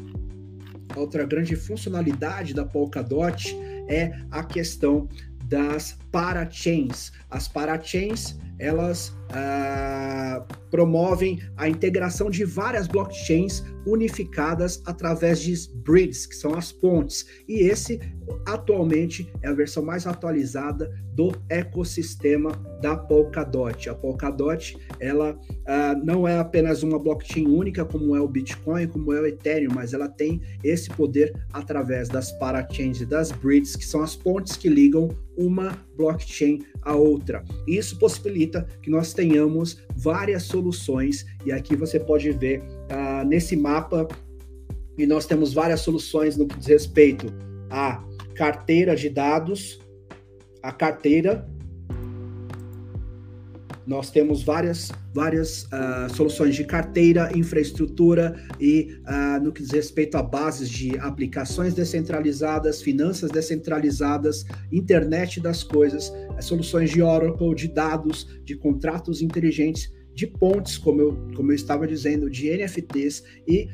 a 0.96 1.00
outra 1.00 1.26
grande 1.26 1.58
funcionalidade 1.58 2.54
da 2.54 2.64
Polkadot 2.64 3.54
é 3.90 4.14
a 4.32 4.42
questão 4.46 5.10
das 5.52 5.98
parachains. 6.12 7.12
As 7.30 7.48
parachains 7.48 8.40
elas 8.58 9.14
uh, 9.32 10.46
promovem 10.70 11.42
a 11.58 11.68
integração 11.68 12.30
de 12.30 12.46
várias 12.46 12.88
blockchains 12.88 13.64
unificadas 13.86 14.82
através 14.86 15.42
de 15.42 15.54
bridges, 15.84 16.26
que 16.26 16.36
são 16.36 16.54
as 16.54 16.72
pontes. 16.72 17.26
E 17.48 17.62
esse, 17.62 18.00
atualmente, 18.48 19.32
é 19.42 19.50
a 19.50 19.54
versão 19.54 19.84
mais 19.84 20.08
atualizada 20.08 20.92
do 21.14 21.32
ecossistema 21.50 22.52
da 22.82 22.96
Polkadot. 22.96 23.90
A 23.90 23.96
Polkadot, 23.96 24.78
ela 25.00 25.34
uh, 25.34 26.06
não 26.06 26.28
é 26.28 26.38
apenas 26.38 26.84
uma 26.84 26.98
blockchain 26.98 27.48
única, 27.48 27.84
como 27.84 28.16
é 28.16 28.22
o 28.22 28.28
Bitcoin, 28.28 28.88
como 28.88 29.14
é 29.14 29.20
o 29.20 29.26
Ethereum, 29.26 29.72
mas 29.74 29.94
ela 29.94 30.08
tem 30.08 30.42
esse 30.64 30.90
poder 30.90 31.34
através 31.52 32.08
das 32.08 32.32
parachains 32.34 33.02
e 33.02 33.06
das 33.06 33.32
bridges, 33.32 33.76
que 33.76 33.86
são 33.86 34.02
as 34.02 34.16
pontes 34.16 34.56
que 34.56 34.70
ligam 34.70 35.10
uma 35.38 35.78
blockchain 35.98 36.60
a 36.82 36.96
outra. 36.96 37.44
Isso 37.68 37.98
possibilita 37.98 38.68
que 38.82 38.90
nós 38.90 39.14
tenhamos 39.14 39.21
várias 39.96 40.44
soluções, 40.44 41.26
e 41.46 41.52
aqui 41.52 41.76
você 41.76 42.00
pode 42.00 42.32
ver 42.32 42.62
uh, 42.62 43.26
nesse 43.26 43.56
mapa, 43.56 44.08
e 44.98 45.06
nós 45.06 45.26
temos 45.26 45.54
várias 45.54 45.82
soluções 45.82 46.38
no 46.38 46.48
que 46.48 46.58
diz 46.58 46.68
respeito 46.68 47.28
à 47.70 48.04
carteira 48.36 48.96
de 48.96 49.10
dados, 49.10 49.80
a 50.62 50.72
carteira 50.72 51.50
nós 53.92 54.10
temos 54.10 54.42
várias, 54.42 54.90
várias 55.14 55.64
uh, 55.66 56.16
soluções 56.16 56.56
de 56.56 56.64
carteira, 56.64 57.30
infraestrutura 57.38 58.42
e 58.58 58.98
uh, 59.02 59.44
no 59.44 59.52
que 59.52 59.62
diz 59.62 59.72
respeito 59.72 60.16
a 60.16 60.24
bases 60.24 60.70
de 60.70 60.98
aplicações 60.98 61.74
descentralizadas, 61.74 62.82
finanças 62.82 63.30
descentralizadas, 63.30 64.46
internet 64.72 65.42
das 65.42 65.62
coisas, 65.62 66.08
uh, 66.08 66.42
soluções 66.42 66.90
de 66.90 67.02
Oracle, 67.02 67.54
de 67.54 67.68
dados, 67.68 68.40
de 68.46 68.56
contratos 68.56 69.22
inteligentes, 69.22 69.92
de 70.16 70.26
pontes, 70.26 70.78
como 70.78 71.02
eu, 71.02 71.18
como 71.36 71.52
eu 71.52 71.56
estava 71.56 71.86
dizendo, 71.86 72.30
de 72.30 72.50
NFTs 72.50 73.24
e 73.46 73.68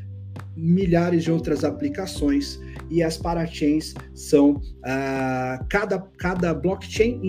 milhares 0.56 1.26
de 1.26 1.32
outras 1.32 1.64
aplicações. 1.64 2.60
E 2.90 3.04
as 3.04 3.18
parachains 3.18 3.94
são 4.16 4.54
uh, 4.54 5.64
cada, 5.70 6.00
cada 6.18 6.56
blockchain 6.56 7.22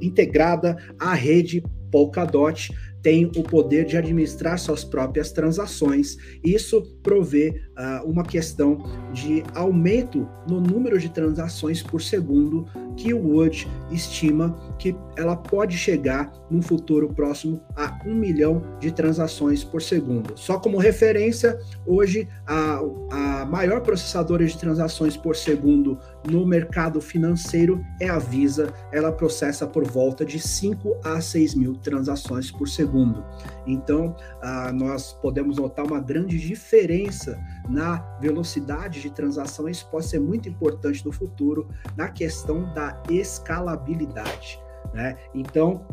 integrada 0.00 0.76
à 1.00 1.12
rede 1.12 1.60
Polkadot 1.96 2.68
tem 3.06 3.30
o 3.36 3.42
poder 3.44 3.84
de 3.84 3.96
administrar 3.96 4.58
suas 4.58 4.82
próprias 4.82 5.30
transações. 5.30 6.16
Isso 6.42 6.82
provê 7.04 7.62
uh, 7.78 8.04
uma 8.04 8.24
questão 8.24 8.78
de 9.12 9.44
aumento 9.54 10.28
no 10.48 10.60
número 10.60 10.98
de 10.98 11.08
transações 11.08 11.84
por 11.84 12.02
segundo 12.02 12.66
que 12.96 13.14
o 13.14 13.28
Wood 13.28 13.68
estima 13.92 14.74
que 14.76 14.96
ela 15.16 15.36
pode 15.36 15.78
chegar 15.78 16.32
num 16.50 16.60
futuro 16.60 17.12
próximo 17.14 17.62
a 17.76 17.96
um 18.04 18.14
milhão 18.14 18.60
de 18.80 18.90
transações 18.90 19.62
por 19.62 19.80
segundo. 19.80 20.32
Só 20.34 20.58
como 20.58 20.78
referência, 20.78 21.56
hoje 21.86 22.26
a, 22.44 22.80
a 23.12 23.44
maior 23.44 23.82
processadora 23.82 24.44
de 24.44 24.58
transações 24.58 25.16
por 25.16 25.36
segundo 25.36 25.96
no 26.28 26.44
mercado 26.44 27.00
financeiro 27.00 27.80
é 28.00 28.08
a 28.08 28.18
Visa. 28.18 28.72
Ela 28.90 29.12
processa 29.12 29.64
por 29.64 29.84
volta 29.84 30.24
de 30.24 30.40
5 30.40 30.96
a 31.04 31.20
6 31.20 31.54
mil 31.54 31.74
transações 31.74 32.50
por 32.50 32.68
segundo 32.68 32.95
segundo. 32.96 33.24
Então, 33.66 34.16
ah, 34.40 34.72
nós 34.72 35.12
podemos 35.12 35.58
notar 35.58 35.84
uma 35.84 36.00
grande 36.00 36.38
diferença 36.38 37.38
na 37.68 37.96
velocidade 38.20 39.02
de 39.02 39.10
transação. 39.10 39.68
Isso 39.68 39.88
pode 39.90 40.06
ser 40.06 40.20
muito 40.20 40.48
importante 40.48 41.04
no 41.04 41.12
futuro 41.12 41.68
na 41.96 42.08
questão 42.08 42.72
da 42.72 43.02
escalabilidade. 43.10 44.58
Né? 44.94 45.16
Então, 45.34 45.86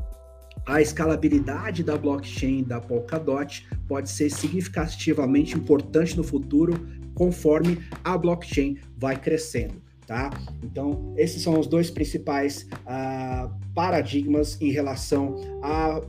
a 0.66 0.82
escalabilidade 0.82 1.84
da 1.84 1.98
blockchain 1.98 2.64
da 2.64 2.80
Polkadot 2.80 3.68
pode 3.88 4.10
ser 4.10 4.30
significativamente 4.30 5.58
importante 5.58 6.16
no 6.16 6.24
futuro 6.24 6.88
conforme 7.14 7.80
a 8.04 8.18
blockchain 8.18 8.78
vai 8.98 9.20
crescendo. 9.20 9.82
Tá? 10.06 10.30
Então, 10.62 11.14
esses 11.18 11.42
são 11.42 11.60
os 11.60 11.66
dois 11.66 11.90
principais 11.90 12.68
uh, 12.86 13.50
paradigmas 13.74 14.60
em 14.62 14.70
relação 14.70 15.36
a 15.64 16.02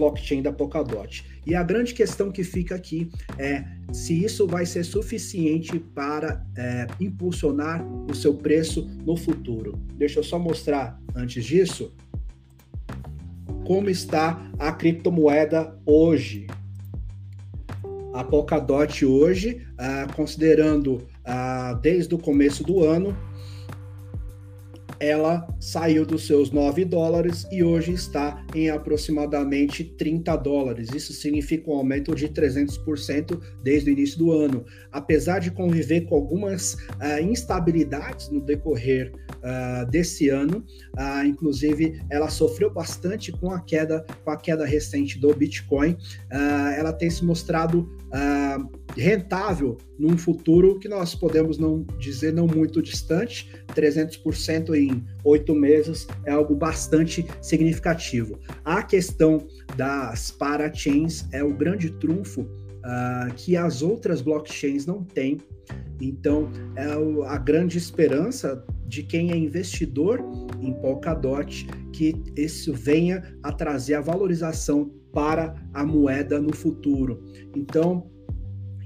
blockchain 0.00 0.42
da 0.42 0.52
Polkadot. 0.52 1.24
E 1.46 1.54
a 1.54 1.62
grande 1.62 1.92
questão 1.94 2.30
que 2.32 2.42
fica 2.42 2.74
aqui 2.74 3.10
é 3.38 3.64
se 3.92 4.24
isso 4.24 4.46
vai 4.46 4.64
ser 4.64 4.84
suficiente 4.84 5.78
para 5.78 6.44
é, 6.56 6.86
impulsionar 6.98 7.84
o 8.10 8.14
seu 8.14 8.34
preço 8.34 8.88
no 9.04 9.16
futuro. 9.16 9.78
Deixa 9.94 10.18
eu 10.18 10.24
só 10.24 10.38
mostrar 10.38 10.98
antes 11.14 11.44
disso 11.44 11.92
como 13.66 13.88
está 13.88 14.50
a 14.58 14.72
criptomoeda 14.72 15.78
hoje. 15.86 16.46
A 18.12 18.24
Polkadot 18.24 19.06
hoje, 19.06 19.64
ah, 19.78 20.08
considerando 20.16 21.06
ah, 21.24 21.78
desde 21.80 22.12
o 22.12 22.18
começo 22.18 22.64
do 22.64 22.82
ano, 22.82 23.16
ela 25.00 25.48
saiu 25.58 26.04
dos 26.04 26.26
seus 26.26 26.50
9 26.50 26.84
dólares 26.84 27.46
e 27.50 27.64
hoje 27.64 27.92
está 27.92 28.44
em 28.54 28.68
aproximadamente 28.68 29.82
30 29.82 30.36
dólares. 30.36 30.90
Isso 30.94 31.14
significa 31.14 31.70
um 31.70 31.74
aumento 31.74 32.14
de 32.14 32.28
300% 32.28 33.40
desde 33.62 33.90
o 33.90 33.92
início 33.92 34.18
do 34.18 34.30
ano. 34.30 34.64
Apesar 34.92 35.38
de 35.38 35.50
conviver 35.50 36.02
com 36.02 36.14
algumas 36.14 36.74
uh, 36.74 37.22
instabilidades 37.22 38.28
no 38.28 38.42
decorrer 38.42 39.10
uh, 39.36 39.90
desse 39.90 40.28
ano, 40.28 40.64
uh, 40.98 41.24
inclusive 41.24 41.98
ela 42.10 42.28
sofreu 42.28 42.70
bastante 42.70 43.32
com 43.32 43.50
a 43.50 43.60
queda, 43.60 44.04
com 44.22 44.30
a 44.30 44.36
queda 44.36 44.66
recente 44.66 45.18
do 45.18 45.34
Bitcoin. 45.34 45.96
ela 46.76 46.92
tem 46.92 47.08
se 47.08 47.24
mostrado 47.24 47.88
rentável 48.96 49.78
num 49.98 50.16
futuro 50.18 50.78
que 50.78 50.88
nós 50.88 51.14
podemos 51.14 51.58
não 51.58 51.84
dizer 51.98 52.32
não 52.32 52.46
muito 52.46 52.82
distante, 52.82 53.50
300% 53.68 54.74
em 54.74 54.89
oito 55.24 55.54
meses 55.54 56.06
é 56.24 56.32
algo 56.32 56.54
bastante 56.54 57.26
significativo. 57.40 58.38
A 58.64 58.82
questão 58.82 59.46
das 59.76 60.30
parachains 60.30 61.26
é 61.32 61.42
o 61.42 61.52
grande 61.52 61.90
trunfo 61.90 62.42
uh, 62.42 63.34
que 63.36 63.56
as 63.56 63.82
outras 63.82 64.20
blockchains 64.20 64.86
não 64.86 65.02
têm. 65.02 65.38
Então, 66.00 66.50
é 66.76 66.86
a 67.26 67.38
grande 67.38 67.78
esperança 67.78 68.64
de 68.86 69.02
quem 69.02 69.30
é 69.30 69.36
investidor 69.36 70.20
em 70.60 70.72
Polkadot 70.72 71.66
que 71.92 72.14
isso 72.36 72.72
venha 72.72 73.22
a 73.42 73.52
trazer 73.52 73.94
a 73.94 74.00
valorização 74.00 74.90
para 75.12 75.54
a 75.74 75.84
moeda 75.84 76.40
no 76.40 76.54
futuro. 76.54 77.22
Então, 77.54 78.10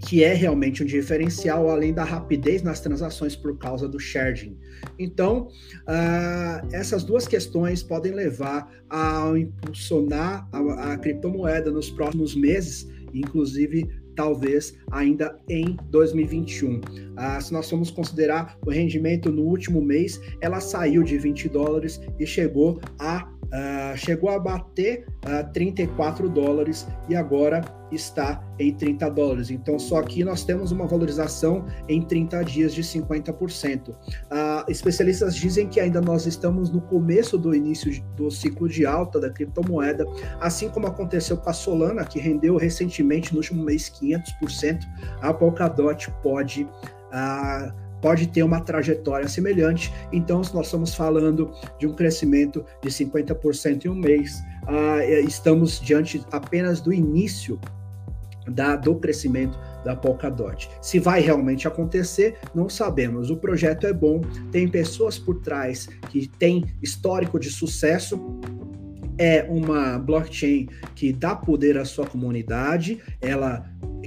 que 0.07 0.23
é 0.23 0.35
realmente 0.35 0.83
um 0.83 0.87
diferencial, 0.87 1.71
além 1.71 1.93
da 1.93 2.05
rapidez 2.05 2.63
nas 2.63 2.81
transações 2.81 3.35
por 3.35 3.57
causa 3.59 3.89
do 3.89 3.99
sharding. 3.99 4.57
Então, 4.99 5.49
uh, 5.89 6.69
essas 6.73 7.05
duas 7.05 7.27
questões 7.27 7.83
podem 7.83 8.13
levar 8.13 8.71
a 8.91 9.33
impulsionar 9.37 10.47
a, 10.53 10.93
a 10.93 10.99
criptomoeda 10.99 11.71
nos 11.71 11.91
próximos 11.91 12.35
meses, 12.35 12.87
inclusive 13.15 13.89
talvez 14.15 14.77
ainda 14.91 15.39
em 15.49 15.77
2021. 15.91 16.81
Ah, 17.17 17.41
se 17.41 17.53
nós 17.53 17.69
formos 17.69 17.91
considerar 17.91 18.57
o 18.65 18.71
rendimento 18.71 19.31
no 19.31 19.43
último 19.43 19.81
mês, 19.83 20.21
ela 20.41 20.61
saiu 20.61 21.03
de 21.03 21.19
20 21.19 21.49
dólares 21.49 22.01
e 22.19 22.27
chegou 22.27 22.81
a 22.99 23.29
Uh, 23.55 23.97
chegou 23.97 24.31
a 24.31 24.39
bater 24.41 25.07
uh, 25.27 25.39
ah, 25.39 25.45
34 25.45 26.29
dólares 26.29 26.89
e 27.09 27.15
agora 27.15 27.61
está 27.93 28.43
em 28.59 28.75
30 28.75 29.09
dólares. 29.11 29.49
Então, 29.49 29.79
só 29.79 29.99
aqui 29.99 30.25
nós 30.25 30.43
temos 30.43 30.73
uma 30.73 30.89
valorização 30.89 31.65
em 31.89 32.03
30 32.03 32.43
dias 32.43 32.75
de 32.75 32.83
50%. 32.83 33.91
Uh, 33.91 33.95
ah, 34.29 34.67
especialistas 34.69 35.37
dizem 35.37 35.69
que 35.69 35.79
ainda 35.79 36.01
nós 36.01 36.27
estamos 36.27 36.69
no 36.69 36.81
começo 36.81 37.39
do 37.39 37.55
início 37.55 38.03
do 38.17 38.29
ciclo 38.29 38.69
de 38.69 38.85
alta 38.85 39.21
da 39.21 39.31
criptomoeda, 39.31 40.05
assim 40.41 40.69
como 40.69 40.89
aconteceu 40.89 41.37
com 41.37 41.49
a 41.49 41.53
Solana, 41.53 42.05
que 42.05 42.19
rendeu 42.19 42.57
recentemente 42.57 43.33
no 43.33 43.39
último 43.39 43.63
mês 43.63 43.89
500%. 43.89 44.81
A 45.23 45.33
Polkadot 45.33 46.11
pode. 46.25 46.65
Uh, 46.65 47.84
pode 48.05 48.27
ter 48.27 48.43
uma 48.43 48.61
trajetória 48.61 49.27
semelhante. 49.27 49.91
Então, 50.13 50.43
nós 50.53 50.67
estamos 50.67 50.95
falando 50.95 51.51
de 51.79 51.87
um 51.87 51.95
crescimento 51.95 52.63
de 52.83 52.91
50% 52.91 53.87
em 53.87 53.89
um 53.89 53.95
mês, 53.95 54.43
uh, 54.65 55.27
estamos 55.27 55.81
diante 55.81 56.23
apenas 56.31 56.83
do 56.83 56.93
início 56.93 57.59
da, 58.47 58.77
do 58.77 58.97
crescimento 58.97 59.59
da 59.83 59.97
Polkadot. 59.97 60.69
Se 60.83 60.99
vai 60.99 61.23
realmente 61.23 61.67
acontecer, 61.67 62.37
não 62.55 62.69
sabemos. 62.69 63.31
O 63.31 63.39
projeto 63.39 63.87
é 63.87 63.93
bom, 63.95 64.21
tem 64.53 64.69
pessoas 64.69 65.19
por 65.19 65.41
trás 65.41 65.89
que 66.11 66.29
têm 66.29 66.63
histórico 66.83 67.41
de 67.41 67.51
sucesso 67.51 68.21
é 69.19 69.47
uma 69.49 69.99
blockchain 69.99 70.69
que 70.95 71.13
dá 71.13 71.35
poder 71.35 71.79
à 71.79 71.85
sua 71.85 72.07
comunidade, 72.07 73.01
ela 73.21 73.65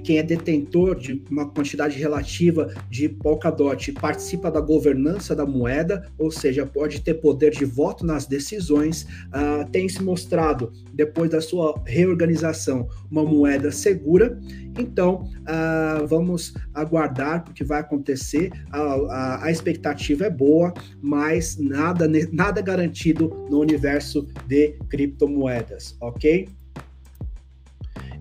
quem 0.08 0.20
é 0.20 0.24
detentor 0.24 0.96
de 0.96 1.22
uma 1.30 1.50
quantidade 1.50 2.00
relativa 2.00 2.74
de 2.90 3.10
Polkadot 3.10 3.92
participa 3.92 4.50
da 4.50 4.62
governança 4.62 5.36
da 5.36 5.46
moeda, 5.46 6.10
ou 6.18 6.32
seja, 6.32 6.66
pode 6.66 7.02
ter 7.02 7.16
poder 7.16 7.52
de 7.52 7.66
voto 7.66 8.06
nas 8.06 8.26
decisões, 8.26 9.04
uh, 9.04 9.70
tem 9.70 9.90
se 9.90 10.02
mostrado, 10.02 10.72
depois 10.94 11.30
da 11.30 11.42
sua 11.42 11.82
reorganização, 11.86 12.88
uma 13.12 13.26
moeda 13.26 13.70
segura. 13.70 14.40
Então, 14.80 15.30
uh, 15.42 16.08
vamos 16.08 16.54
aguardar 16.74 17.44
porque 17.44 17.66
vai 17.66 17.82
acontecer. 17.82 18.50
A, 18.72 18.80
a, 18.80 19.46
a, 19.46 19.52
expectativa 19.52 20.28
é 20.28 20.30
boa, 20.30 20.74
mas 21.02 21.58
nada, 21.58 22.10
nada 22.32 22.62
garantido 22.62 23.46
no 23.50 23.60
universo 23.60 24.26
de 24.48 24.78
criptomoedas, 24.90 25.98
ok? 26.00 26.48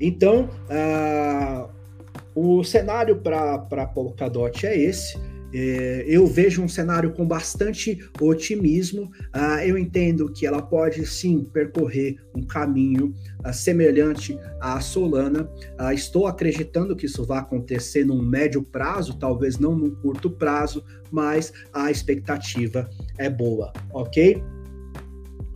Então, 0.01 0.49
o 2.35 2.63
cenário 2.63 3.17
para 3.17 3.87
Polkadot 3.87 4.67
é 4.67 4.79
esse. 4.79 5.19
É, 5.59 6.05
eu 6.07 6.27
vejo 6.27 6.63
um 6.63 6.69
cenário 6.69 7.13
com 7.13 7.27
bastante 7.27 7.99
otimismo. 8.21 9.05
Uh, 9.35 9.61
eu 9.65 9.79
entendo 9.79 10.31
que 10.31 10.47
ela 10.47 10.61
pode 10.61 11.07
sim 11.07 11.45
percorrer 11.45 12.17
um 12.35 12.43
caminho 12.43 13.15
uh, 13.43 13.53
semelhante 13.55 14.39
à 14.61 14.81
Solana. 14.81 15.49
Uh, 15.81 15.93
estou 15.93 16.27
acreditando 16.27 16.95
que 16.95 17.07
isso 17.07 17.25
vai 17.25 17.39
acontecer 17.39 18.05
num 18.05 18.23
médio 18.23 18.63
prazo, 18.63 19.19
talvez 19.19 19.59
não 19.59 19.75
num 19.75 19.95
curto 19.95 20.29
prazo, 20.31 20.85
mas 21.11 21.53
a 21.73 21.91
expectativa 21.91 22.91
é 23.17 23.31
boa, 23.31 23.73
ok? 23.95 24.43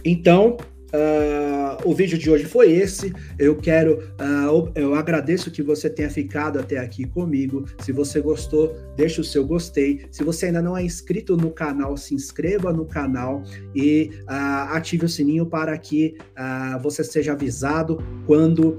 Então, 0.03 0.57
Uh, 0.93 1.89
o 1.89 1.95
vídeo 1.95 2.19
de 2.19 2.31
hoje 2.31 2.45
foi 2.45 2.73
esse. 2.73 3.13
Eu 3.39 3.57
quero, 3.57 3.99
uh, 4.21 4.71
eu 4.75 4.95
agradeço 4.95 5.51
que 5.51 5.63
você 5.63 5.89
tenha 5.89 6.11
ficado 6.11 6.59
até 6.59 6.79
aqui 6.79 7.07
comigo. 7.07 7.65
Se 7.81 7.93
você 7.93 8.21
gostou, 8.21 8.75
deixe 8.97 9.21
o 9.21 9.25
seu 9.25 9.47
gostei. 9.47 10.07
Se 10.11 10.25
você 10.25 10.47
ainda 10.47 10.61
não 10.61 10.77
é 10.77 10.83
inscrito 10.83 11.37
no 11.37 11.51
canal, 11.51 11.97
se 11.97 12.15
inscreva 12.15 12.73
no 12.73 12.85
canal 12.85 13.43
e 13.75 14.11
uh, 14.23 14.75
ative 14.75 15.07
o 15.07 15.09
sininho 15.09 15.47
para 15.47 15.77
que 15.79 16.17
você 16.83 17.05
seja 17.05 17.33
avisado 17.33 17.99
quando 18.27 18.79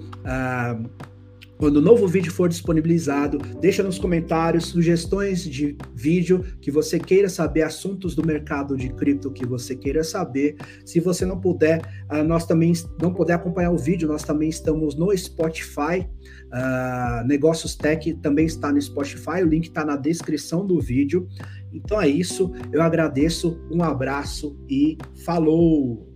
quando 1.62 1.78
o 1.78 1.82
novo 1.82 2.08
vídeo 2.08 2.32
for 2.32 2.50
disponibilizado, 2.50 3.38
deixa 3.60 3.84
nos 3.84 4.00
comentários 4.00 4.66
sugestões 4.66 5.44
de 5.44 5.78
vídeo 5.94 6.44
que 6.60 6.72
você 6.72 6.98
queira 6.98 7.30
saber, 7.30 7.62
assuntos 7.62 8.16
do 8.16 8.26
mercado 8.26 8.76
de 8.76 8.90
cripto 8.90 9.30
que 9.30 9.46
você 9.46 9.76
queira 9.76 10.04
saber. 10.04 10.56
Se 10.84 11.00
você 11.00 11.24
não 11.24 11.40
puder, 11.40 11.80
uh, 12.12 12.24
nós 12.24 12.48
também 12.48 12.74
não 13.00 13.14
puder 13.14 13.36
acompanhar 13.36 13.70
o 13.70 13.78
vídeo, 13.78 14.08
nós 14.08 14.24
também 14.24 14.50
estamos 14.50 14.96
no 14.96 15.16
Spotify. 15.16 16.10
Uh, 16.48 17.28
Negócios 17.28 17.76
Tech 17.76 18.12
também 18.24 18.48
está 18.48 18.72
no 18.72 18.82
Spotify, 18.82 19.44
o 19.44 19.48
link 19.48 19.66
está 19.66 19.86
na 19.86 19.96
descrição 19.96 20.66
do 20.66 20.82
vídeo. 20.82 21.28
Então 21.72 22.02
é 22.02 22.08
isso, 22.08 22.52
eu 22.74 22.82
agradeço, 22.82 23.62
um 23.72 23.84
abraço 23.84 24.60
e 24.68 24.98
falou! 25.24 26.12